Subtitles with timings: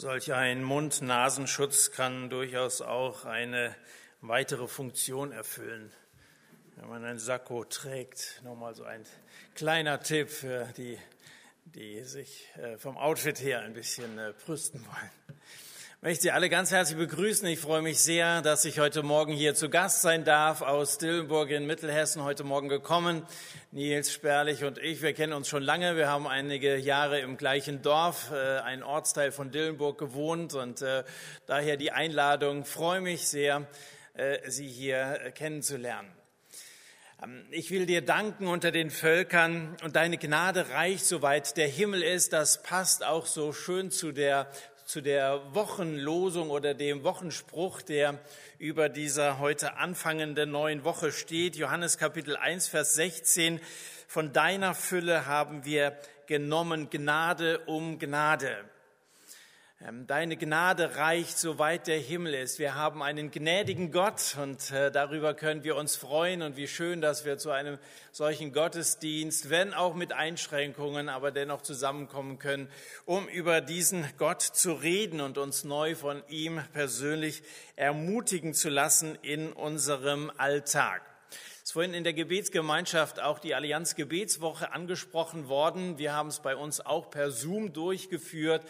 [0.00, 3.74] Solch ein Mund-Nasenschutz kann durchaus auch eine
[4.20, 5.90] weitere Funktion erfüllen.
[6.76, 9.04] Wenn man ein Sakko trägt, nochmal so ein
[9.56, 10.96] kleiner Tipp für die,
[11.64, 15.17] die sich äh, vom Outfit her ein bisschen äh, brüsten wollen.
[16.00, 17.48] Ich möchte Sie alle ganz herzlich begrüßen.
[17.48, 21.50] Ich freue mich sehr, dass ich heute Morgen hier zu Gast sein darf, aus Dillenburg
[21.50, 23.26] in Mittelhessen heute Morgen gekommen.
[23.72, 25.96] Nils Sperlich und ich, wir kennen uns schon lange.
[25.96, 31.02] Wir haben einige Jahre im gleichen Dorf, äh, ein Ortsteil von Dillenburg gewohnt und äh,
[31.46, 32.64] daher die Einladung.
[32.64, 33.66] Freue mich sehr,
[34.14, 36.12] äh, Sie hier äh, kennenzulernen.
[37.20, 42.04] Ähm, ich will dir danken unter den Völkern und deine Gnade reicht, soweit der Himmel
[42.04, 42.32] ist.
[42.32, 44.48] Das passt auch so schön zu der
[44.88, 48.18] zu der Wochenlosung oder dem Wochenspruch, der
[48.58, 51.56] über dieser heute anfangenden neuen Woche steht.
[51.56, 53.60] Johannes Kapitel 1, Vers 16.
[54.06, 58.64] Von deiner Fülle haben wir genommen Gnade um Gnade.
[59.80, 62.58] Ähm, deine Gnade reicht, soweit der Himmel ist.
[62.58, 67.00] Wir haben einen gnädigen Gott und äh, darüber können wir uns freuen und wie schön,
[67.00, 67.78] dass wir zu einem
[68.10, 72.68] solchen Gottesdienst, wenn auch mit Einschränkungen, aber dennoch zusammenkommen können,
[73.04, 77.44] um über diesen Gott zu reden und uns neu von ihm persönlich
[77.76, 81.02] ermutigen zu lassen in unserem Alltag
[81.68, 85.98] ist vorhin in der Gebetsgemeinschaft auch die Allianz Gebetswoche angesprochen worden.
[85.98, 88.62] Wir haben es bei uns auch per Zoom durchgeführt.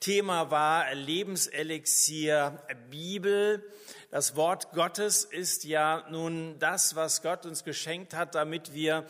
[0.00, 3.64] Thema war Lebenselixier Bibel.
[4.10, 9.06] Das Wort Gottes ist ja nun das, was Gott uns geschenkt hat, damit wir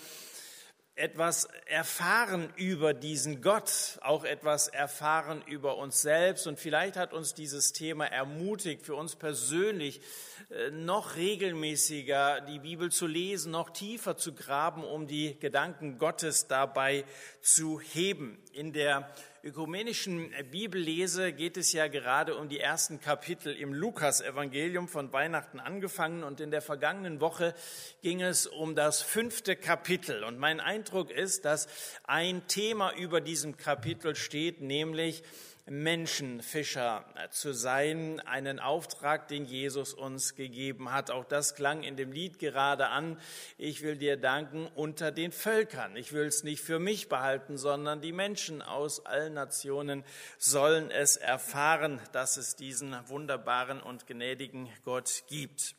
[1.03, 6.47] etwas erfahren über diesen Gott, auch etwas erfahren über uns selbst.
[6.47, 10.01] Und vielleicht hat uns dieses Thema ermutigt, für uns persönlich
[10.51, 16.47] äh, noch regelmäßiger die Bibel zu lesen, noch tiefer zu graben, um die Gedanken Gottes
[16.47, 17.05] dabei
[17.41, 18.39] zu heben.
[18.53, 19.13] In der
[19.45, 26.23] ökumenischen Bibellese geht es ja gerade um die ersten Kapitel im Lukas-Evangelium von Weihnachten angefangen
[26.23, 27.53] und in der vergangenen Woche
[28.03, 30.23] ging es um das fünfte Kapitel.
[30.23, 31.67] Und mein Eindruck ist, dass
[32.05, 35.25] ein Thema über diesem Kapitel steht, nämlich
[35.67, 41.11] Menschenfischer zu sein, einen Auftrag, den Jesus uns gegeben hat.
[41.11, 43.19] Auch das klang in dem Lied gerade an.
[43.59, 45.97] Ich will dir danken unter den Völkern.
[45.97, 50.05] Ich will es nicht für mich behalten, sondern die Menschen aus allen Nationen
[50.39, 55.77] sollen es erfahren, dass es diesen wunderbaren und gnädigen Gott gibt.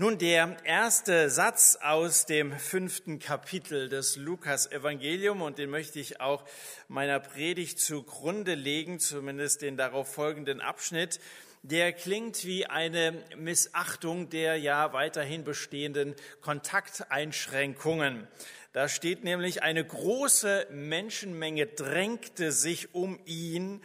[0.00, 6.42] Nun, der erste Satz aus dem fünften Kapitel des Lukas-Evangelium, und den möchte ich auch
[6.88, 11.20] meiner Predigt zugrunde legen, zumindest den darauf folgenden Abschnitt,
[11.62, 18.26] der klingt wie eine Missachtung der ja weiterhin bestehenden Kontakteinschränkungen.
[18.72, 23.82] Da steht nämlich, eine große Menschenmenge drängte sich um ihn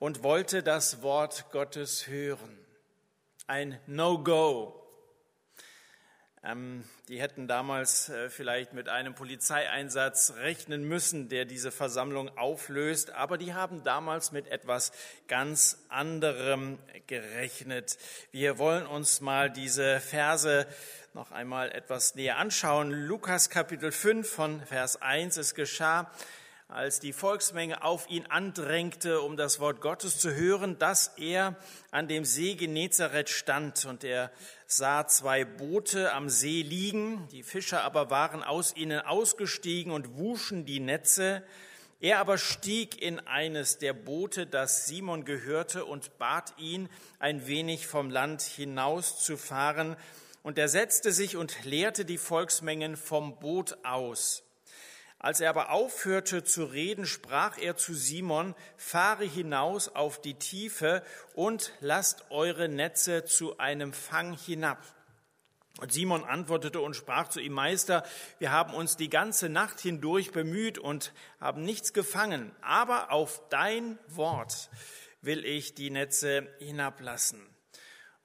[0.00, 2.58] und wollte das Wort Gottes hören.
[3.46, 4.80] Ein No-Go
[7.08, 13.38] die hätten damals äh, vielleicht mit einem Polizeieinsatz rechnen müssen, der diese Versammlung auflöst, aber
[13.38, 14.92] die haben damals mit etwas
[15.26, 17.96] ganz anderem gerechnet.
[18.30, 20.66] Wir wollen uns mal diese Verse
[21.14, 22.90] noch einmal etwas näher anschauen.
[22.90, 25.38] Lukas Kapitel 5 von Vers 1.
[25.38, 26.10] Es geschah,
[26.68, 31.56] als die Volksmenge auf ihn andrängte, um das Wort Gottes zu hören, dass er
[31.90, 34.30] an dem See Genezareth stand und er
[34.66, 40.64] sah zwei Boote am See liegen, die Fischer aber waren aus ihnen ausgestiegen und wuschen
[40.64, 41.42] die Netze.
[42.00, 46.88] Er aber stieg in eines der Boote, das Simon gehörte, und bat ihn,
[47.18, 49.96] ein wenig vom Land hinauszufahren.
[50.42, 54.43] Und er setzte sich und leerte die Volksmengen vom Boot aus.
[55.24, 61.02] Als er aber aufhörte zu reden, sprach er zu Simon, fahre hinaus auf die Tiefe
[61.32, 64.84] und lasst eure Netze zu einem Fang hinab.
[65.80, 68.04] Und Simon antwortete und sprach zu ihm, Meister,
[68.38, 73.98] wir haben uns die ganze Nacht hindurch bemüht und haben nichts gefangen, aber auf dein
[74.08, 74.68] Wort
[75.22, 77.53] will ich die Netze hinablassen.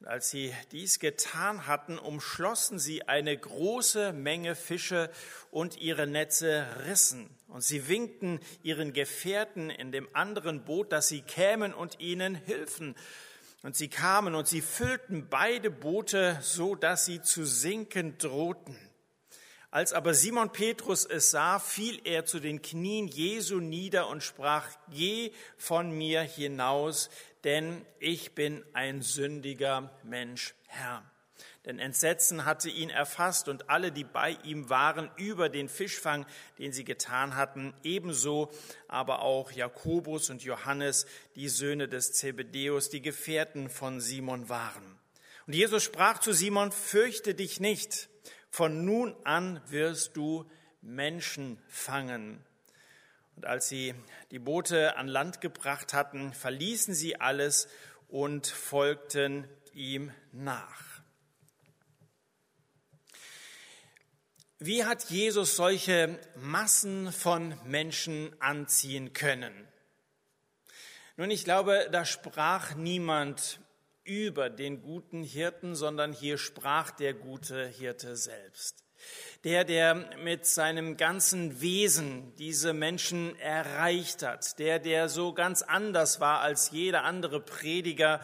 [0.05, 5.11] Als sie dies getan hatten, umschlossen sie eine große Menge Fische
[5.51, 7.29] und ihre Netze rissen.
[7.49, 12.95] Und sie winkten ihren Gefährten in dem anderen Boot, dass sie kämen und ihnen hilfen.
[13.61, 18.77] Und sie kamen und sie füllten beide Boote so, dass sie zu sinken drohten.
[19.71, 24.65] Als aber Simon Petrus es sah, fiel er zu den Knien Jesu nieder und sprach,
[24.89, 27.11] geh von mir hinaus,
[27.43, 31.03] denn ich bin ein sündiger Mensch, Herr.
[31.65, 36.25] Denn Entsetzen hatte ihn erfasst und alle, die bei ihm waren, über den Fischfang,
[36.57, 38.49] den sie getan hatten, ebenso
[38.87, 41.05] aber auch Jakobus und Johannes,
[41.35, 44.99] die Söhne des Zebedeus, die Gefährten von Simon waren.
[45.47, 48.09] Und Jesus sprach zu Simon, fürchte dich nicht,
[48.49, 50.49] von nun an wirst du
[50.81, 52.43] Menschen fangen.
[53.39, 53.95] Und als sie
[54.31, 57.69] die Boote an Land gebracht hatten, verließen sie alles
[58.09, 60.83] und folgten ihm nach.
[64.57, 69.69] Wie hat Jesus solche Massen von Menschen anziehen können?
[71.15, 73.61] Nun, ich glaube, da sprach niemand
[74.03, 78.83] über den guten Hirten, sondern hier sprach der gute Hirte selbst
[79.43, 86.19] der, der mit seinem ganzen Wesen diese Menschen erreicht hat, der, der so ganz anders
[86.19, 88.19] war als jeder andere Prediger,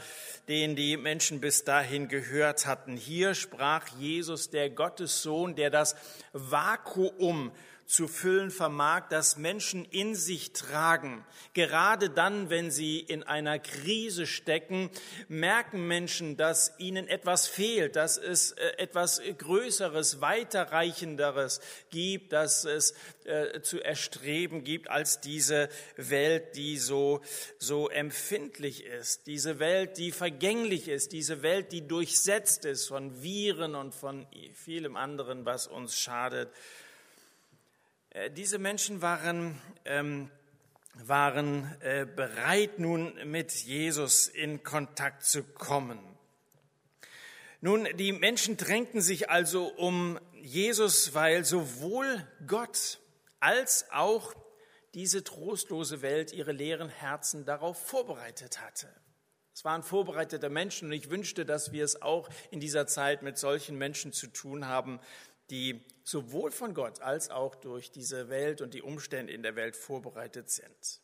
[0.50, 2.98] den die Menschen bis dahin gehört hatten.
[2.98, 5.96] Hier sprach Jesus, der Gottessohn, der das
[6.34, 7.52] Vakuum
[7.86, 11.24] zu füllen vermag, das Menschen in sich tragen.
[11.54, 14.90] Gerade dann, wenn sie in einer Krise stecken,
[15.28, 21.62] merken Menschen, dass ihnen etwas fehlt, dass es äh, etwas Größeres, weiterreichenderes
[21.92, 22.96] gibt, dass es
[23.26, 27.22] äh, zu erstreben gibt als diese Welt, die so,
[27.60, 33.76] so empfindlich ist, diese Welt, die vergänglich ist, diese Welt, die durchsetzt ist von Viren
[33.76, 36.50] und von vielem anderen, was uns schadet.
[38.16, 40.32] Äh, diese Menschen waren, ähm,
[40.94, 46.00] waren äh, bereit, nun mit Jesus in Kontakt zu kommen.
[47.60, 53.00] Nun, die Menschen drängten sich also um Jesus, weil sowohl Gott
[53.42, 54.34] als auch
[54.94, 58.88] diese trostlose Welt ihre leeren Herzen darauf vorbereitet hatte.
[59.54, 63.38] Es waren vorbereitete Menschen und ich wünschte, dass wir es auch in dieser Zeit mit
[63.38, 65.02] solchen Menschen zu tun haben,
[65.50, 69.76] die sowohl von Gott als auch durch diese Welt und die Umstände in der Welt
[69.76, 71.02] vorbereitet sind.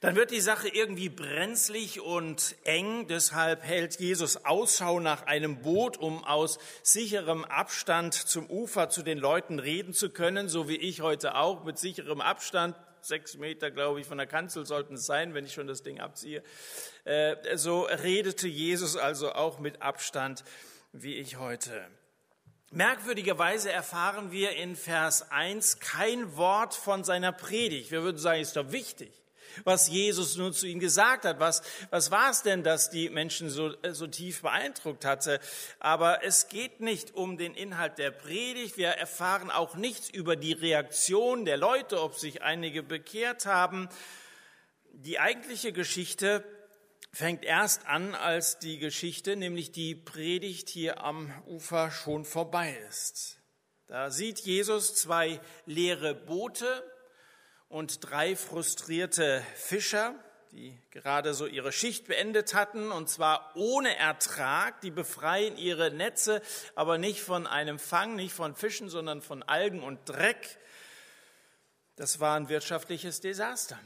[0.00, 3.06] Dann wird die Sache irgendwie brenzlig und eng.
[3.06, 9.18] Deshalb hält Jesus Ausschau nach einem Boot, um aus sicherem Abstand zum Ufer zu den
[9.18, 12.76] Leuten reden zu können, so wie ich heute auch mit sicherem Abstand.
[13.02, 16.00] Sechs Meter, glaube ich, von der Kanzel sollten es sein, wenn ich schon das Ding
[16.00, 16.42] abziehe.
[17.04, 20.44] Äh, so redete Jesus also auch mit Abstand,
[20.92, 21.86] wie ich heute.
[22.72, 27.90] Merkwürdigerweise erfahren wir in Vers 1 kein Wort von seiner Predigt.
[27.90, 29.10] Wir würden sagen, ist doch wichtig,
[29.64, 31.40] was Jesus nun zu ihnen gesagt hat.
[31.40, 35.40] Was, was war es denn, das die Menschen so, so tief beeindruckt hatte?
[35.80, 38.76] Aber es geht nicht um den Inhalt der Predigt.
[38.76, 43.88] Wir erfahren auch nichts über die Reaktion der Leute, ob sich einige bekehrt haben.
[44.92, 46.44] Die eigentliche Geschichte
[47.12, 53.38] fängt erst an, als die Geschichte, nämlich die Predigt hier am Ufer schon vorbei ist.
[53.86, 56.84] Da sieht Jesus zwei leere Boote
[57.68, 60.14] und drei frustrierte Fischer,
[60.52, 64.80] die gerade so ihre Schicht beendet hatten, und zwar ohne Ertrag.
[64.80, 66.42] Die befreien ihre Netze,
[66.74, 70.58] aber nicht von einem Fang, nicht von Fischen, sondern von Algen und Dreck.
[71.96, 73.78] Das war ein wirtschaftliches Desaster.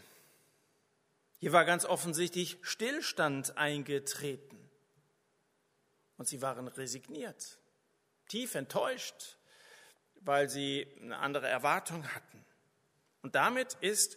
[1.44, 4.58] Hier war ganz offensichtlich Stillstand eingetreten.
[6.16, 7.58] Und sie waren resigniert,
[8.28, 9.36] tief enttäuscht,
[10.22, 12.42] weil sie eine andere Erwartung hatten.
[13.20, 14.16] Und damit ist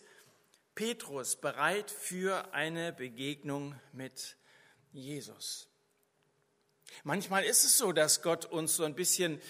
[0.73, 4.37] Petrus bereit für eine Begegnung mit
[4.93, 5.67] Jesus.
[7.03, 9.41] Manchmal ist es so, dass Gott uns so ein bisschen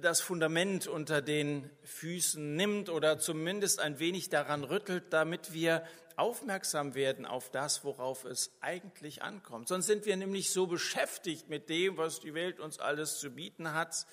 [0.00, 6.94] das Fundament unter den Füßen nimmt oder zumindest ein wenig daran rüttelt, damit wir aufmerksam
[6.94, 9.68] werden auf das, worauf es eigentlich ankommt.
[9.68, 13.74] Sonst sind wir nämlich so beschäftigt mit dem, was die Welt uns alles zu bieten
[13.74, 14.06] hat.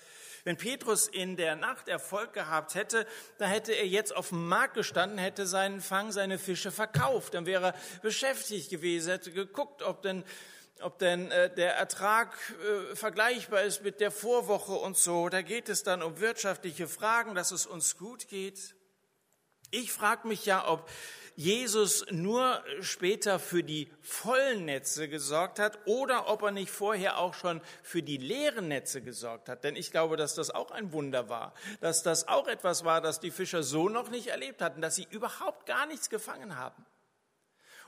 [0.43, 3.07] Wenn Petrus in der Nacht Erfolg gehabt hätte,
[3.38, 7.33] dann hätte er jetzt auf dem Markt gestanden, hätte seinen Fang, seine Fische verkauft.
[7.33, 10.24] Dann wäre er beschäftigt gewesen, hätte geguckt, ob denn
[10.81, 12.36] ob denn äh, der Ertrag
[12.91, 15.29] äh, vergleichbar ist mit der Vorwoche und so.
[15.29, 18.75] Da geht es dann um wirtschaftliche Fragen, dass es uns gut geht.
[19.72, 20.89] Ich frage mich ja, ob
[21.35, 27.33] Jesus nur später für die vollen Netze gesorgt hat oder ob er nicht vorher auch
[27.33, 29.63] schon für die leeren Netze gesorgt hat.
[29.63, 33.19] Denn ich glaube, dass das auch ein Wunder war, dass das auch etwas war, das
[33.19, 36.85] die Fischer so noch nicht erlebt hatten, dass sie überhaupt gar nichts gefangen haben.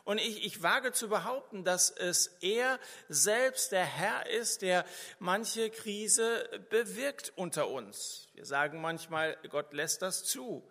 [0.06, 4.86] Und ich, ich wage zu behaupten, dass es er selbst der Herr ist, der
[5.18, 8.30] manche Krise bewirkt unter uns.
[8.36, 10.64] Wir sagen manchmal, Gott lässt das zu.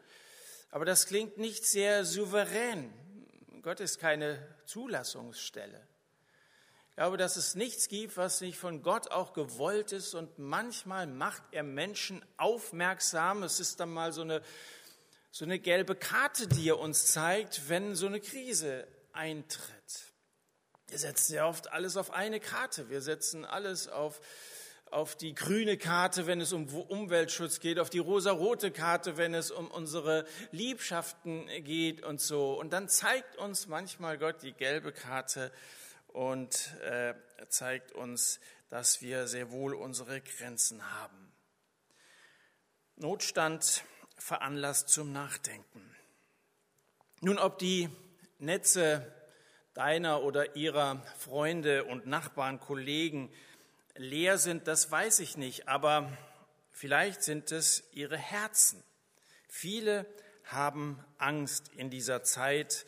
[0.74, 2.92] Aber das klingt nicht sehr souverän.
[3.62, 5.80] Gott ist keine Zulassungsstelle.
[6.88, 11.06] Ich glaube, dass es nichts gibt, was nicht von Gott auch gewollt ist und manchmal
[11.06, 13.44] macht er Menschen aufmerksam.
[13.44, 14.42] Es ist dann mal so eine,
[15.30, 20.12] so eine gelbe Karte, die er uns zeigt, wenn so eine Krise eintritt.
[20.88, 22.90] Wir setzen ja oft alles auf eine Karte.
[22.90, 24.20] Wir setzen alles auf,
[24.90, 29.50] auf die grüne Karte, wenn es um Umweltschutz geht, auf die rosarote Karte, wenn es
[29.50, 32.58] um unsere Liebschaften geht und so.
[32.58, 35.50] Und dann zeigt uns manchmal Gott die gelbe Karte
[36.08, 37.14] und äh,
[37.48, 38.38] zeigt uns,
[38.68, 41.32] dass wir sehr wohl unsere Grenzen haben.
[42.96, 43.84] Notstand
[44.16, 45.94] veranlasst zum Nachdenken.
[47.20, 47.88] Nun, ob die
[48.38, 49.12] Netze
[49.74, 53.32] deiner oder ihrer Freunde und Nachbarn, Kollegen
[53.94, 56.16] leer sind, das weiß ich nicht, aber
[56.72, 58.82] vielleicht sind es ihre Herzen.
[59.48, 60.06] Viele
[60.44, 62.86] haben Angst in dieser Zeit,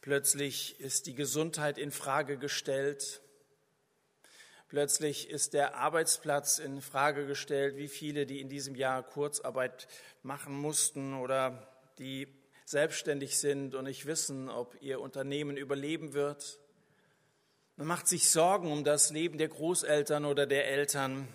[0.00, 3.20] Plötzlich ist die Gesundheit in Frage gestellt.
[4.68, 9.88] Plötzlich ist der Arbeitsplatz in Frage gestellt, wie viele, die in diesem Jahr Kurzarbeit
[10.22, 12.28] machen mussten oder die
[12.64, 16.58] selbstständig sind und nicht wissen, ob ihr Unternehmen überleben wird.
[17.78, 21.28] Man macht sich Sorgen um das Leben der Großeltern oder der Eltern.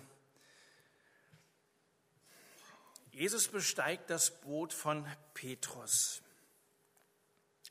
[3.12, 6.20] Jesus besteigt das Boot von Petrus.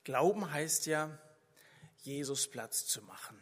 [0.04, 1.16] Glauben heißt ja,
[2.02, 3.40] Jesus Platz zu machen.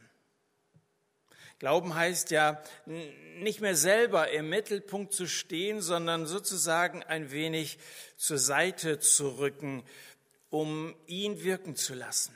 [1.59, 7.79] Glauben heißt ja, nicht mehr selber im Mittelpunkt zu stehen, sondern sozusagen ein wenig
[8.17, 9.85] zur Seite zu rücken,
[10.49, 12.35] um ihn wirken zu lassen.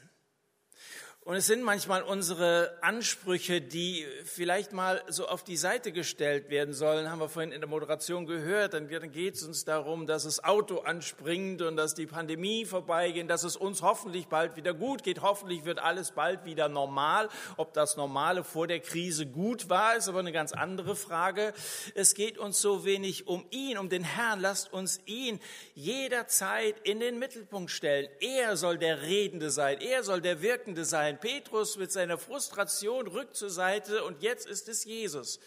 [1.28, 6.76] Und es sind manchmal unsere Ansprüche, die vielleicht mal so auf die Seite gestellt werden
[6.76, 8.76] sollen, haben wir vorhin in der Moderation gehört.
[8.76, 13.44] Dann geht es uns darum, dass das Auto anspringt und dass die Pandemie vorbeigeht, dass
[13.44, 15.24] es uns hoffentlich bald wieder gut geht.
[15.24, 17.28] Hoffentlich wird alles bald wieder normal.
[17.58, 21.56] Ob das Normale vor der Krise gut war, ist aber eine ganz andere Frage.
[21.96, 24.42] Es geht uns so wenig um ihn, um den Herrn.
[24.42, 25.40] Lasst uns ihn
[25.74, 28.08] jederzeit in den Mittelpunkt stellen.
[28.20, 29.82] Er soll der Redende sein.
[29.82, 31.20] Er soll der Wirkende sein sein.
[31.20, 35.40] Petrus mit seiner Frustration rückt zur Seite und jetzt ist es Jesus,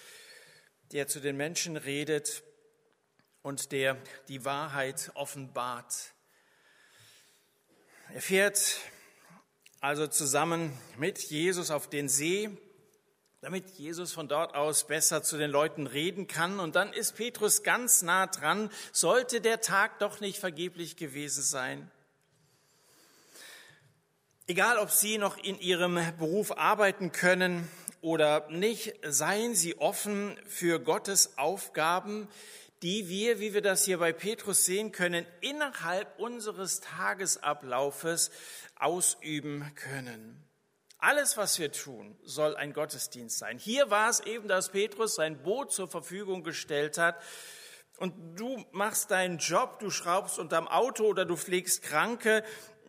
[0.92, 2.42] der zu den Menschen redet
[3.42, 3.96] und der
[4.28, 6.12] die Wahrheit offenbart.
[8.12, 8.78] Er fährt
[9.80, 12.50] also zusammen mit Jesus auf den See,
[13.40, 16.58] damit Jesus von dort aus besser zu den Leuten reden kann.
[16.58, 18.70] Und dann ist Petrus ganz nah dran.
[18.92, 21.90] Sollte der Tag doch nicht vergeblich gewesen sein?
[24.50, 27.68] Egal, ob Sie noch in Ihrem Beruf arbeiten können
[28.00, 32.28] oder nicht, seien Sie offen für Gottes Aufgaben,
[32.80, 38.30] die wir, wie wir das hier bei Petrus sehen können, innerhalb unseres Tagesablaufes
[38.76, 40.42] ausüben können.
[40.96, 43.58] Alles, was wir tun, soll ein Gottesdienst sein.
[43.58, 47.20] Hier war es eben, dass Petrus sein Boot zur Verfügung gestellt hat.
[47.98, 52.44] Und du machst deinen Job, du schraubst unterm Auto oder du pflegst Kranke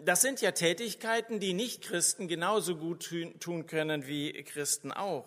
[0.05, 5.25] das sind ja Tätigkeiten, die Nichtchristen genauso gut tun können wie Christen auch.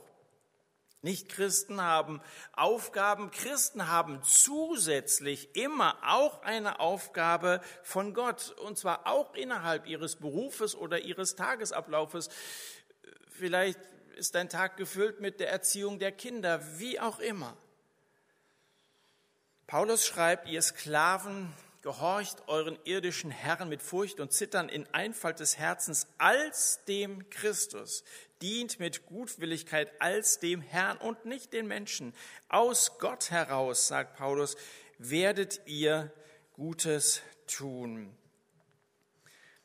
[1.02, 2.20] Nichtchristen haben
[2.52, 10.16] Aufgaben, Christen haben zusätzlich immer auch eine Aufgabe von Gott, und zwar auch innerhalb ihres
[10.16, 12.30] Berufes oder ihres Tagesablaufes.
[13.28, 13.80] Vielleicht
[14.16, 17.56] ist dein Tag gefüllt mit der Erziehung der Kinder, wie auch immer.
[19.66, 21.52] Paulus schreibt, ihr Sklaven,
[21.82, 28.04] gehorcht euren irdischen Herren mit Furcht und Zittern in Einfalt des Herzens als dem Christus,
[28.40, 32.14] dient mit Gutwilligkeit als dem Herrn und nicht den Menschen.
[32.48, 34.56] Aus Gott heraus, sagt Paulus,
[34.98, 36.12] werdet ihr
[36.52, 38.16] Gutes tun.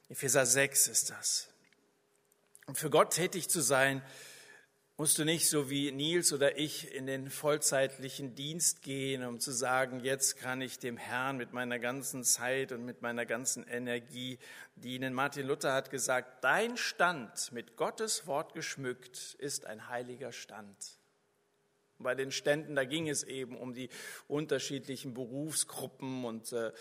[0.09, 1.49] Epheser 6 ist das.
[2.65, 4.01] Und für Gott tätig zu sein,
[4.99, 9.51] musst du nicht so wie Nils oder ich in den vollzeitlichen Dienst gehen, um zu
[9.51, 14.39] sagen, jetzt kann ich dem Herrn mit meiner ganzen Zeit und mit meiner ganzen Energie
[14.75, 15.13] dienen.
[15.13, 20.97] Martin Luther hat gesagt, dein Stand mit Gottes Wort geschmückt ist ein heiliger Stand.
[21.99, 23.89] Bei den Ständen, da ging es eben um die
[24.27, 26.71] unterschiedlichen Berufsgruppen und äh,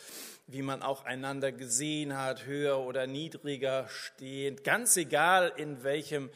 [0.46, 6.32] wie man auch einander gesehen hat, höher oder niedriger stehend, ganz egal in welchem äh,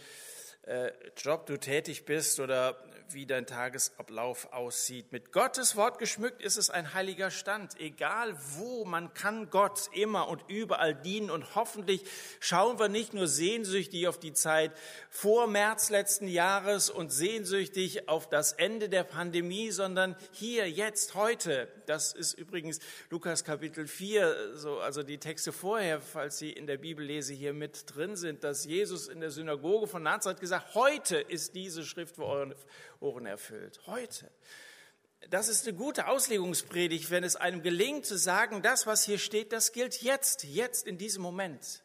[1.17, 2.77] Job du tätig bist oder
[3.15, 5.13] wie dein Tagesablauf aussieht.
[5.13, 7.79] Mit Gottes Wort geschmückt ist es ein heiliger Stand.
[7.81, 11.31] Egal wo, man kann Gott immer und überall dienen.
[11.31, 12.05] Und hoffentlich
[12.41, 14.73] schauen wir nicht nur sehnsüchtig auf die Zeit
[15.09, 21.69] vor März letzten Jahres und sehnsüchtig auf das Ende der Pandemie, sondern hier, jetzt, heute.
[21.87, 22.79] Das ist übrigens
[23.11, 27.95] Lukas Kapitel 4, so, also die Texte vorher, falls Sie in der Bibellese hier mit
[27.95, 32.25] drin sind, dass Jesus in der Synagoge von Nazareth gesagt, heute ist diese Schrift für
[32.25, 32.55] euren
[33.01, 33.81] Ohren erfüllt.
[33.87, 34.31] Heute.
[35.29, 39.53] Das ist eine gute Auslegungspredigt, wenn es einem gelingt zu sagen, das, was hier steht,
[39.53, 41.83] das gilt jetzt, jetzt in diesem Moment.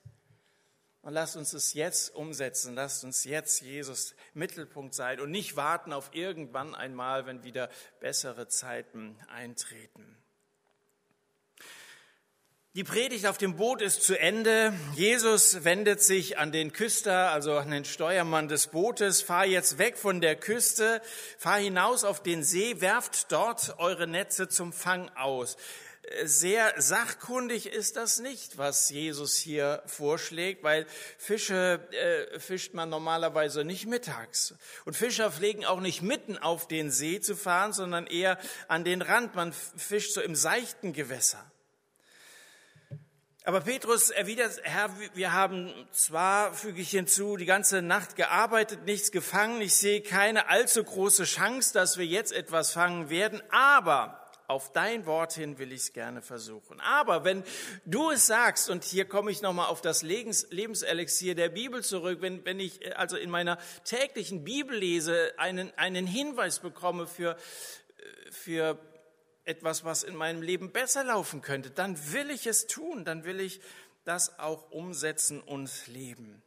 [1.02, 2.74] Und lasst uns es jetzt umsetzen.
[2.74, 7.70] Lasst uns jetzt Jesus Mittelpunkt sein und nicht warten auf irgendwann einmal, wenn wieder
[8.00, 10.18] bessere Zeiten eintreten.
[12.76, 14.74] Die Predigt auf dem Boot ist zu Ende.
[14.96, 19.22] Jesus wendet sich an den Küster, also an den Steuermann des Bootes.
[19.22, 21.02] Fahr jetzt weg von der Küste,
[21.38, 25.56] fahr hinaus auf den See, werft dort eure Netze zum Fang aus.
[26.26, 30.86] Sehr sachkundig ist das nicht, was Jesus hier vorschlägt, weil
[31.18, 34.54] Fische äh, fischt man normalerweise nicht mittags.
[34.84, 39.02] Und Fischer pflegen auch nicht mitten auf den See zu fahren, sondern eher an den
[39.02, 39.34] Rand.
[39.34, 41.50] Man fischt so im seichten Gewässer.
[43.48, 49.12] Aber Petrus erwidert, Herr, wir haben zwar, füge ich hinzu, die ganze Nacht gearbeitet, nichts
[49.12, 49.62] gefangen.
[49.62, 55.06] Ich sehe keine allzu große Chance, dass wir jetzt etwas fangen werden, aber auf dein
[55.06, 56.80] Wort hin will ich es gerne versuchen.
[56.80, 57.44] Aber wenn
[57.86, 62.44] du es sagst, und hier komme ich nochmal auf das Lebenselixier der Bibel zurück, wenn,
[62.46, 68.80] wenn ich äh, also in meiner täglichen Bibellese einen, einen Hinweis bekomme für, äh, für
[69.46, 73.40] etwas, was in meinem Leben besser laufen könnte, dann will ich es tun, dann will
[73.40, 73.62] ich
[74.04, 76.42] das auch umsetzen und leben.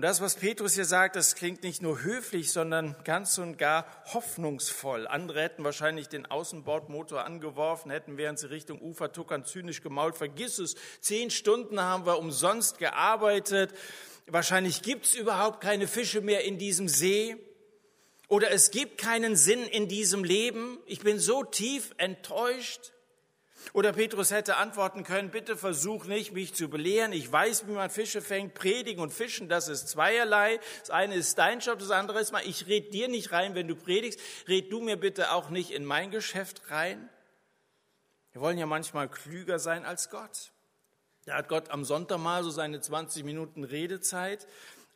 [0.00, 3.84] Und das, was Petrus hier sagt, das klingt nicht nur höflich, sondern ganz und gar
[4.14, 5.06] hoffnungsvoll.
[5.06, 10.16] Andere hätten wahrscheinlich den Außenbordmotor angeworfen, hätten während sie Richtung Ufer tuckern zynisch gemault.
[10.16, 13.74] Vergiss es, zehn Stunden haben wir umsonst gearbeitet.
[14.26, 17.36] Wahrscheinlich gibt es überhaupt keine Fische mehr in diesem See.
[18.30, 20.78] Oder es gibt keinen Sinn in diesem Leben.
[20.86, 22.92] Ich bin so tief enttäuscht.
[23.72, 27.12] Oder Petrus hätte antworten können, bitte versuch nicht, mich zu belehren.
[27.12, 28.54] Ich weiß, wie man Fische fängt.
[28.54, 30.60] Predigen und Fischen, das ist zweierlei.
[30.78, 33.66] Das eine ist dein Job, das andere ist mal, ich red dir nicht rein, wenn
[33.66, 34.20] du predigst.
[34.46, 37.08] Red du mir bitte auch nicht in mein Geschäft rein.
[38.30, 40.52] Wir wollen ja manchmal klüger sein als Gott.
[41.24, 44.46] Da hat Gott am Sonntag mal so seine 20 Minuten Redezeit.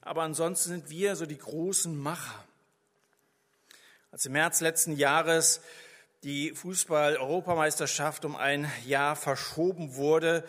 [0.03, 2.45] Aber ansonsten sind wir so die großen Macher.
[4.15, 5.61] Als im März letzten Jahres
[6.23, 10.45] die Fußball-Europameisterschaft um ein Jahr verschoben wurde,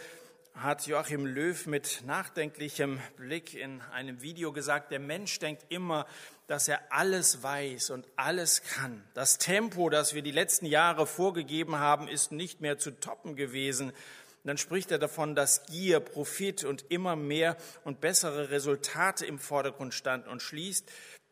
[0.54, 6.06] hat Joachim Löw mit nachdenklichem Blick in einem Video gesagt, der Mensch denkt immer,
[6.46, 9.04] dass er alles weiß und alles kann.
[9.16, 13.90] Das Tempo, das wir die letzten Jahre vorgegeben haben, ist nicht mehr zu toppen gewesen.
[13.90, 19.40] Und dann spricht er davon, dass Gier, Profit und immer mehr und bessere Resultate im
[19.40, 20.88] Vordergrund standen und schließt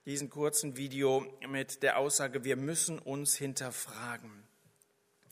[0.06, 4.44] diesen kurzen Video mit der Aussage, wir müssen uns hinterfragen.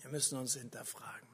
[0.01, 1.27] Wir müssen uns hinterfragen.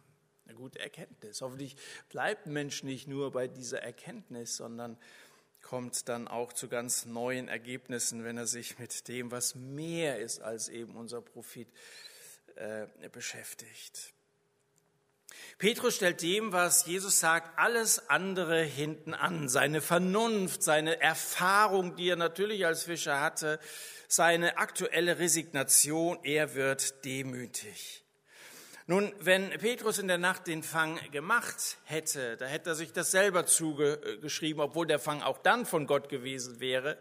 [0.45, 1.41] Eine gute Erkenntnis.
[1.41, 1.75] Hoffentlich
[2.09, 4.97] bleibt ein Mensch nicht nur bei dieser Erkenntnis, sondern
[5.61, 10.39] kommt dann auch zu ganz neuen Ergebnissen, wenn er sich mit dem, was mehr ist
[10.41, 11.67] als eben unser Profit,
[12.55, 14.13] äh, beschäftigt.
[15.57, 19.49] Petrus stellt dem, was Jesus sagt, alles andere hinten an.
[19.49, 23.59] Seine Vernunft, seine Erfahrung, die er natürlich als Fischer hatte,
[24.07, 28.03] seine aktuelle Resignation, er wird demütig.
[28.85, 33.11] Nun, wenn Petrus in der Nacht den Fang gemacht hätte, da hätte er sich das
[33.11, 36.97] selber zugeschrieben, obwohl der Fang auch dann von Gott gewesen wäre.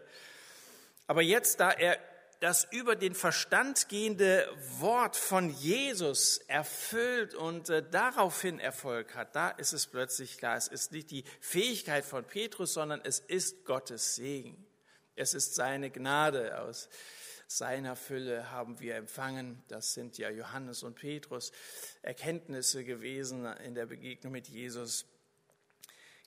[1.05, 1.97] Aber jetzt, da er
[2.39, 4.47] das über den Verstand gehende
[4.79, 10.67] Wort von Jesus erfüllt und äh, daraufhin Erfolg hat, da ist es plötzlich klar, es
[10.67, 14.65] ist nicht die Fähigkeit von Petrus, sondern es ist Gottes Segen.
[15.15, 16.89] Es ist seine Gnade aus
[17.47, 19.63] seiner Fülle haben wir empfangen.
[19.69, 21.51] Das sind ja Johannes und Petrus
[22.01, 25.05] Erkenntnisse gewesen in der Begegnung mit Jesus.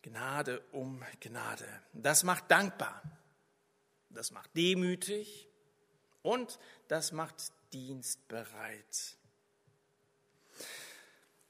[0.03, 1.68] Gnade um Gnade.
[1.92, 3.03] Das macht dankbar.
[4.09, 5.50] Das macht demütig.
[6.22, 7.35] Und das macht
[7.72, 9.16] dienstbereit.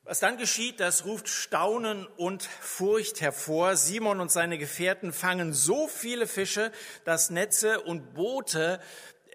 [0.05, 3.77] Was dann geschieht, das ruft Staunen und Furcht hervor.
[3.77, 6.73] Simon und seine Gefährten fangen so viele Fische,
[7.05, 8.81] dass Netze und Boote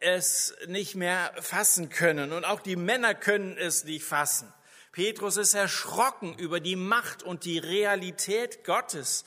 [0.01, 2.33] es nicht mehr fassen können.
[2.33, 4.51] Und auch die Männer können es nicht fassen.
[4.91, 9.23] Petrus ist erschrocken über die Macht und die Realität Gottes.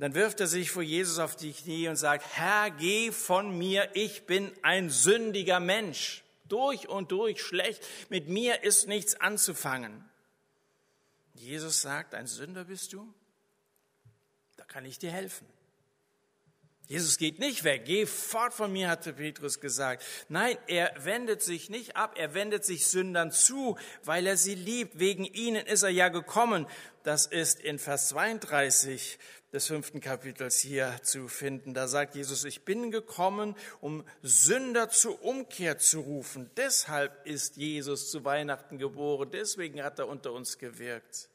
[0.00, 3.90] Dann wirft er sich vor Jesus auf die Knie und sagt, Herr, geh von mir,
[3.92, 10.08] ich bin ein sündiger Mensch, durch und durch schlecht, mit mir ist nichts anzufangen.
[11.34, 13.12] Jesus sagt, ein Sünder bist du?
[14.56, 15.46] Da kann ich dir helfen.
[16.90, 20.04] Jesus geht nicht weg, geh fort von mir, hatte Petrus gesagt.
[20.28, 24.98] Nein, er wendet sich nicht ab, er wendet sich Sündern zu, weil er sie liebt.
[24.98, 26.66] Wegen ihnen ist er ja gekommen.
[27.04, 29.20] Das ist in Vers 32
[29.52, 31.74] des fünften Kapitels hier zu finden.
[31.74, 36.50] Da sagt Jesus, ich bin gekommen, um Sünder zur Umkehr zu rufen.
[36.56, 39.30] Deshalb ist Jesus zu Weihnachten geboren.
[39.30, 41.30] Deswegen hat er unter uns gewirkt.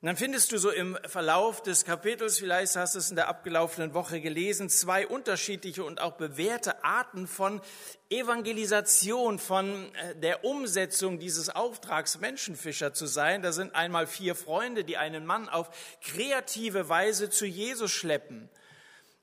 [0.00, 3.26] Und dann findest du so im Verlauf des Kapitels, vielleicht hast du es in der
[3.26, 7.60] abgelaufenen Woche gelesen, zwei unterschiedliche und auch bewährte Arten von
[8.08, 13.42] Evangelisation, von äh, der Umsetzung dieses Auftrags, Menschenfischer zu sein.
[13.42, 15.68] Da sind einmal vier Freunde, die einen Mann auf
[16.00, 18.48] kreative Weise zu Jesus schleppen.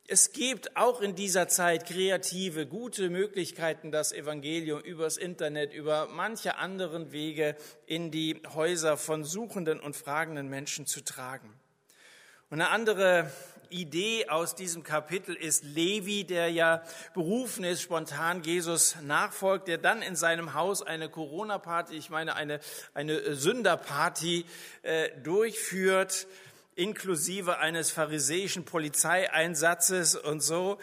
[0.07, 6.57] Es gibt auch in dieser Zeit kreative, gute Möglichkeiten, das Evangelium übers Internet, über manche
[6.57, 7.55] anderen Wege
[7.87, 11.51] in die Häuser von suchenden und fragenden Menschen zu tragen.
[12.51, 13.31] Und eine andere
[13.69, 16.83] Idee aus diesem Kapitel ist Levi, der ja
[17.15, 22.59] berufen ist, spontan Jesus nachfolgt, der dann in seinem Haus eine Corona-Party, ich meine eine,
[22.93, 24.45] eine Sünderparty
[24.83, 26.27] äh, durchführt
[26.75, 30.77] inklusive eines pharisäischen Polizeieinsatzes und so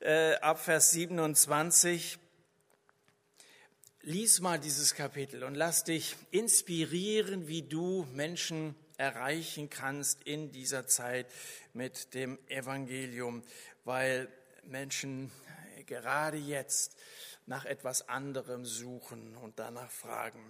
[0.00, 2.18] äh, ab Vers 27.
[4.02, 10.86] Lies mal dieses Kapitel und lass dich inspirieren, wie du Menschen erreichen kannst in dieser
[10.86, 11.26] Zeit
[11.72, 13.42] mit dem Evangelium,
[13.84, 14.28] weil
[14.64, 15.30] Menschen
[15.86, 16.96] gerade jetzt
[17.46, 20.44] nach etwas anderem suchen und danach fragen.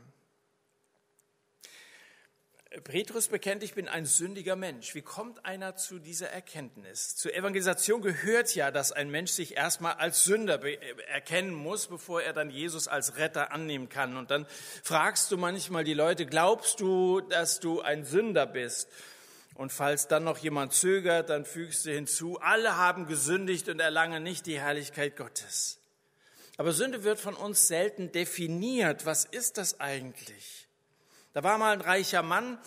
[2.85, 4.94] Petrus bekennt, ich bin ein sündiger Mensch.
[4.94, 7.16] Wie kommt einer zu dieser Erkenntnis?
[7.16, 10.61] Zur Evangelisation gehört ja, dass ein Mensch sich erstmal als Sünder
[11.09, 14.18] erkennen muss, bevor er dann Jesus als Retter annehmen kann.
[14.18, 14.46] Und dann
[14.83, 18.90] fragst du manchmal die Leute, glaubst du, dass du ein Sünder bist?
[19.54, 24.22] Und falls dann noch jemand zögert, dann fügst du hinzu, alle haben gesündigt und erlangen
[24.22, 25.78] nicht die Herrlichkeit Gottes.
[26.59, 29.07] Aber Sünde wird von uns selten definiert.
[29.07, 30.58] Was ist das eigentlich?
[31.38, 32.59] Da war mal ein reicher Mann,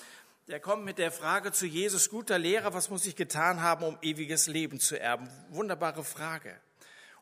[0.47, 3.97] der kommt mit der Frage zu Jesus, guter Lehrer, was muss ich getan haben, um
[4.01, 5.29] ewiges Leben zu erben?
[5.49, 6.57] Wunderbare Frage.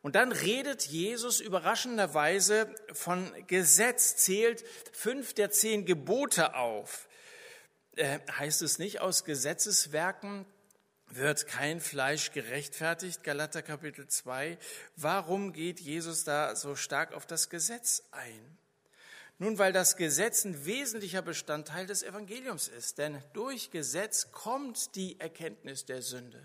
[0.03, 7.09] Und dann redet Jesus überraschenderweise von Gesetz, zählt fünf der zehn Gebote auf.
[7.95, 10.45] Äh, heißt es nicht, aus Gesetzeswerken
[11.07, 14.59] wird kein Fleisch gerechtfertigt, Galater Kapitel 2.
[14.97, 18.58] Warum geht Jesus da so stark auf das Gesetz ein?
[19.41, 25.17] Nun, weil das Gesetz ein wesentlicher Bestandteil des Evangeliums ist, denn durch Gesetz kommt die
[25.19, 26.43] Erkenntnis der Sünde.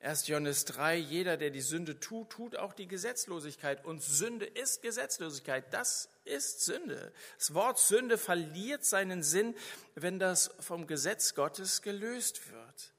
[0.00, 0.28] 1.
[0.28, 3.84] Johannes 3, jeder, der die Sünde tut, tut auch die Gesetzlosigkeit.
[3.86, 5.72] Und Sünde ist Gesetzlosigkeit.
[5.72, 7.12] Das ist Sünde.
[7.38, 9.54] Das Wort Sünde verliert seinen Sinn,
[9.94, 12.92] wenn das vom Gesetz Gottes gelöst wird.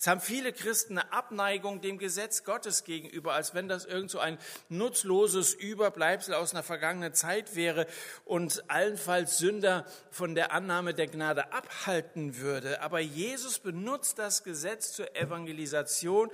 [0.00, 4.18] Es haben viele Christen eine Abneigung dem Gesetz Gottes gegenüber, als wenn das irgend so
[4.18, 4.38] ein
[4.70, 7.86] nutzloses Überbleibsel aus einer vergangenen Zeit wäre
[8.24, 12.80] und allenfalls Sünder von der Annahme der Gnade abhalten würde.
[12.80, 16.30] Aber Jesus benutzt das Gesetz zur Evangelisation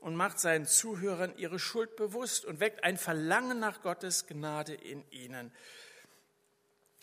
[0.00, 5.10] und macht seinen Zuhörern ihre Schuld bewusst und weckt ein Verlangen nach Gottes Gnade in
[5.10, 5.52] ihnen.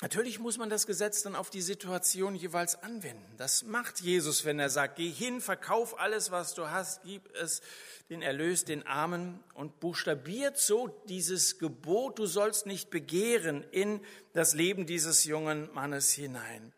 [0.02, 3.38] Natürlich muss man das Gesetz dann auf die Situation jeweils anwenden.
[3.38, 7.62] Das macht Jesus, wenn er sagt, geh hin, verkauf alles, was du hast, gib es
[8.10, 14.02] den Erlös den Armen und buchstabiert so dieses Gebot, du sollst nicht begehren, in
[14.34, 16.74] das Leben dieses jungen Mannes hinein.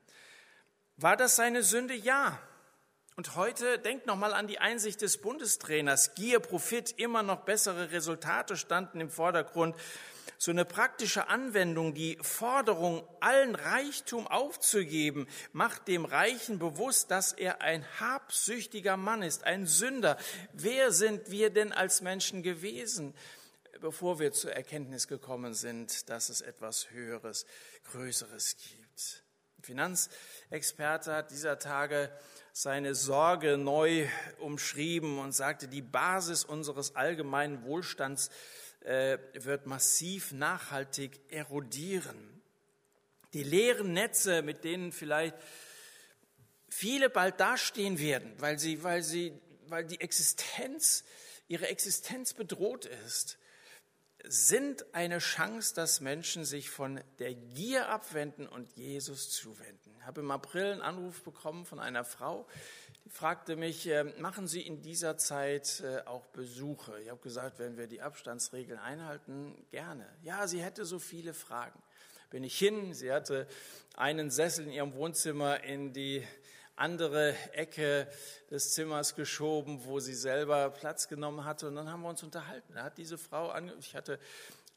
[0.97, 1.95] War das seine Sünde?
[1.95, 2.39] Ja.
[3.17, 6.15] Und heute denkt nochmal an die Einsicht des Bundestrainers.
[6.15, 9.75] Gier, Profit, immer noch bessere Resultate standen im Vordergrund
[10.37, 17.61] so eine praktische Anwendung, die Forderung, allen Reichtum aufzugeben, macht dem Reichen bewusst, dass er
[17.61, 20.17] ein habsüchtiger Mann ist, ein Sünder.
[20.53, 23.13] Wer sind wir denn als Menschen gewesen,
[23.79, 27.45] bevor wir zur Erkenntnis gekommen sind, dass es etwas Höheres,
[27.91, 29.23] Größeres gibt?
[29.57, 32.11] Ein Finanzexperte hat dieser Tage
[32.57, 34.07] seine Sorge neu
[34.39, 38.29] umschrieben und sagte, die Basis unseres allgemeinen Wohlstands
[38.85, 42.41] äh, wird massiv nachhaltig erodieren.
[43.33, 45.35] Die leeren Netze, mit denen vielleicht
[46.69, 49.33] viele bald dastehen werden, weil sie, weil sie,
[49.67, 51.03] weil die Existenz,
[51.47, 53.37] ihre Existenz bedroht ist,
[54.27, 59.95] sind eine Chance, dass Menschen sich von der Gier abwenden und Jesus zuwenden.
[59.99, 62.47] Ich habe im April einen Anruf bekommen von einer Frau,
[63.09, 66.99] fragte mich, äh, machen Sie in dieser Zeit äh, auch Besuche?
[67.01, 70.07] Ich habe gesagt, wenn wir die Abstandsregeln einhalten, gerne.
[70.23, 71.81] Ja, sie hätte so viele Fragen.
[72.29, 73.47] Bin ich hin, sie hatte
[73.95, 76.25] einen Sessel in ihrem Wohnzimmer in die
[76.75, 78.07] andere Ecke
[78.51, 81.67] des Zimmers geschoben, wo sie selber Platz genommen hatte.
[81.67, 82.73] Und dann haben wir uns unterhalten.
[82.73, 84.19] Da hat diese Frau, ich hatte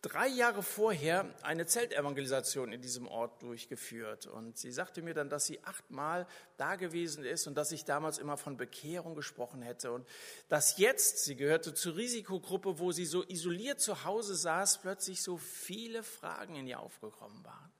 [0.02, 4.26] drei Jahre vorher eine Zeltevangelisation in diesem Ort durchgeführt.
[4.26, 8.18] Und sie sagte mir dann, dass sie achtmal da gewesen ist und dass ich damals
[8.18, 9.92] immer von Bekehrung gesprochen hätte.
[9.92, 10.06] Und
[10.48, 15.36] dass jetzt, sie gehörte zur Risikogruppe, wo sie so isoliert zu Hause saß, plötzlich so
[15.36, 17.72] viele Fragen in ihr aufgekommen waren.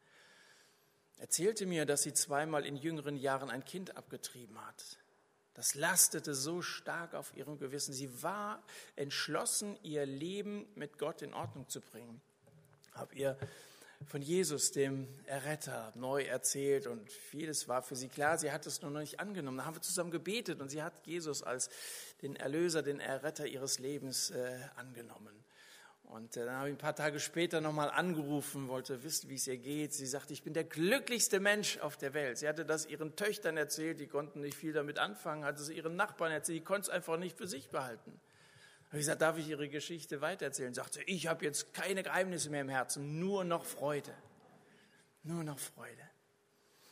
[1.19, 4.99] Erzählte mir, dass sie zweimal in jüngeren Jahren ein Kind abgetrieben hat
[5.59, 7.93] das lastete so stark auf ihrem Gewissen.
[7.93, 8.63] Sie war
[8.95, 12.21] entschlossen, ihr Leben mit Gott in Ordnung zu bringen.
[12.93, 13.37] Hab ihr
[14.07, 18.39] von Jesus, dem Erretter, neu erzählt und vieles war für sie klar.
[18.39, 19.59] Sie hat es nur noch nicht angenommen.
[19.59, 21.71] Da haben wir zusammen gebetet und sie hat Jesus als
[22.23, 25.38] den Erlöser, den Erretter ihres Lebens äh, angenommen.
[26.09, 29.47] Und äh, dann habe ich ein paar Tage später nochmal angerufen, wollte wissen, wie es
[29.47, 29.93] ihr geht.
[29.93, 32.39] Sie sagte, ich bin der glücklichste Mensch auf der Welt.
[32.39, 35.97] Sie hatte das ihren Töchtern erzählt, die konnten nicht viel damit anfangen, hatte es ihren
[35.97, 38.19] Nachbarn erzählt, die konnten es einfach nicht für sich behalten.
[38.87, 40.73] Habe ich gesagt, darf ich Ihre Geschichte weitererzählen?
[40.73, 44.15] Sagte, ich habe jetzt keine Geheimnisse mehr im Herzen, nur noch Freude.
[45.25, 46.09] Nur noch Freude.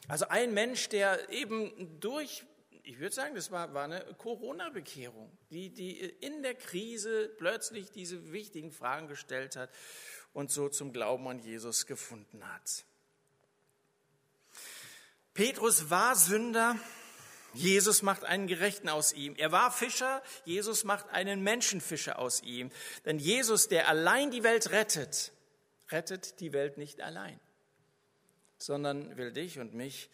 [0.06, 2.44] Also ein Mensch, der eben durch
[2.86, 8.30] ich würde sagen, das war, war eine Corona-Bekehrung, die, die in der Krise plötzlich diese
[8.30, 9.70] wichtigen Fragen gestellt hat
[10.32, 12.84] und so zum Glauben an Jesus gefunden hat.
[15.34, 16.78] Petrus war Sünder,
[17.54, 19.34] Jesus macht einen Gerechten aus ihm.
[19.36, 22.70] Er war Fischer, Jesus macht einen Menschenfischer aus ihm.
[23.04, 25.32] Denn Jesus, der allein die Welt rettet,
[25.90, 27.40] rettet die Welt nicht allein,
[28.58, 30.08] sondern will dich und mich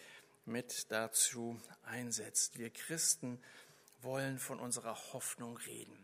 [0.44, 2.58] mit dazu einsetzt.
[2.58, 3.42] Wir Christen
[4.00, 5.98] wollen von unserer Hoffnung reden.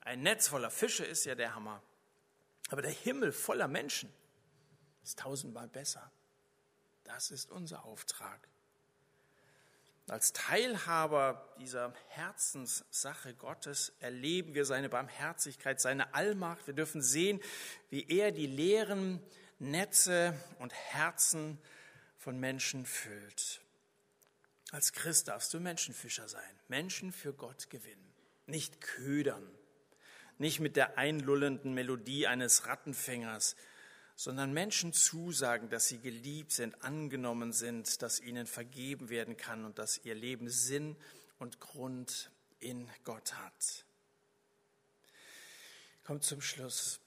[0.00, 1.82] Ein Netz voller Fische ist ja der Hammer.
[2.70, 4.12] Aber der Himmel voller Menschen
[5.02, 6.10] ist tausendmal besser.
[7.04, 8.48] Das ist unser Auftrag.
[10.08, 16.66] Als Teilhaber dieser Herzenssache Gottes erleben wir seine Barmherzigkeit, seine Allmacht.
[16.66, 17.40] Wir dürfen sehen,
[17.88, 19.22] wie er die leeren
[19.58, 21.58] Netze und Herzen
[22.18, 23.61] von Menschen füllt.
[24.72, 28.14] Als Christ darfst du Menschenfischer sein, Menschen für Gott gewinnen,
[28.46, 29.46] nicht ködern,
[30.38, 33.54] nicht mit der einlullenden Melodie eines Rattenfängers,
[34.16, 39.78] sondern Menschen zusagen, dass sie geliebt sind, angenommen sind, dass ihnen vergeben werden kann und
[39.78, 40.96] dass ihr Leben Sinn
[41.38, 43.84] und Grund in Gott hat.
[46.02, 46.98] Kommt zum Schluss.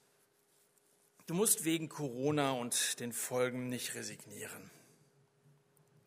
[1.26, 4.70] Du musst wegen Corona und den Folgen nicht resignieren.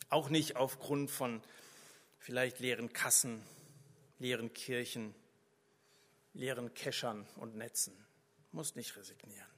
[0.10, 1.41] Auch nicht aufgrund von
[2.17, 3.43] vielleicht leeren Kassen,
[4.17, 5.13] leeren Kirchen,
[6.34, 7.93] leeren Keschern und Netzen.
[8.52, 9.50] Muss nicht resignieren.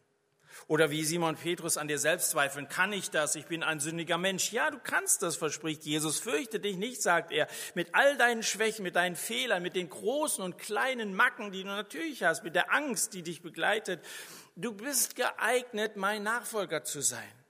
[0.68, 3.36] Oder wie Simon Petrus an dir selbst zweifeln, kann ich das?
[3.36, 4.52] Ich bin ein sündiger Mensch.
[4.52, 6.20] Ja, du kannst das, verspricht Jesus.
[6.20, 7.48] Fürchte dich nicht, sagt er.
[7.74, 11.70] Mit all deinen Schwächen, mit deinen Fehlern, mit den großen und kleinen Macken, die du
[11.70, 14.04] natürlich hast, mit der Angst, die dich begleitet.
[14.56, 17.41] Du bist geeignet, mein Nachfolger zu sein.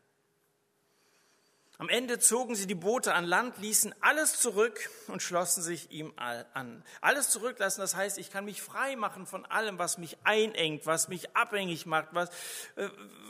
[1.82, 6.14] Am Ende zogen sie die Boote an Land, ließen alles zurück und schlossen sich ihm
[6.16, 6.84] an.
[7.02, 11.08] Alles zurücklassen, das heißt, ich kann mich frei machen von allem, was mich einengt, was
[11.08, 12.30] mich abhängig macht, was,
[12.76, 12.88] äh,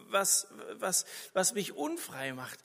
[0.10, 2.60] was, was, was mich unfrei macht.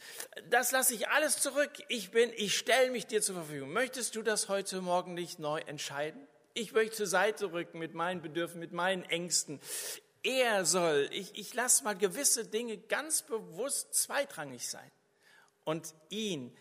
[0.50, 1.70] Das lasse ich alles zurück.
[1.86, 3.72] Ich bin, ich stelle mich dir zur Verfügung.
[3.72, 6.26] Möchtest du das heute Morgen nicht neu entscheiden?
[6.54, 9.60] Ich möchte zur Seite rücken mit meinen Bedürfnissen, mit meinen Ängsten.
[10.24, 14.90] Er soll, ich, ich lasse mal gewisse Dinge ganz bewusst zweitrangig sein
[15.66, 16.56] und ihn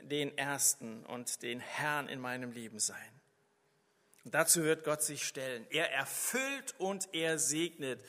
[0.00, 2.96] den Ersten und den Herrn in meinem Leben sein.
[4.24, 5.64] Und dazu wird Gott sich stellen.
[5.70, 8.00] Er erfüllt und er segnet.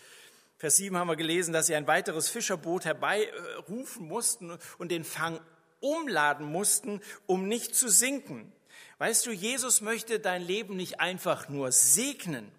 [0.58, 5.40] Vers 7 haben wir gelesen, dass sie ein weiteres Fischerboot herbeirufen mussten und den Fang
[5.80, 8.52] umladen mussten, um nicht zu sinken.
[8.98, 12.52] Weißt du, Jesus möchte dein Leben nicht einfach nur segnen,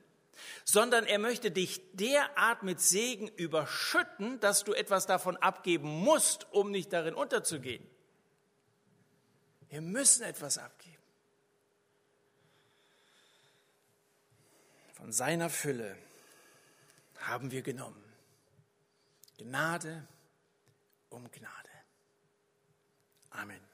[0.70, 6.70] sondern er möchte dich derart mit Segen überschütten, dass du etwas davon abgeben musst, um
[6.70, 7.88] nicht darin unterzugehen.
[9.70, 11.02] Wir müssen etwas abgeben.
[14.92, 15.96] Von seiner Fülle
[17.20, 18.04] haben wir genommen.
[19.38, 20.06] Gnade
[21.08, 21.70] um Gnade.
[23.30, 23.67] Amen.